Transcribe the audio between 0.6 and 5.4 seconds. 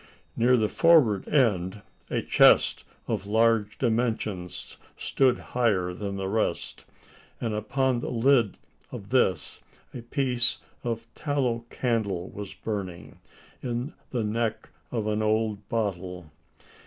forward end, a chest of large dimensions stood